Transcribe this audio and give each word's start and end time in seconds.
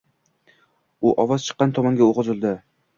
U 1.09 1.13
ovoz 1.27 1.47
chiqqan 1.47 1.77
tomonga 1.79 2.09
o’q 2.11 2.27
uzdi. 2.29 2.61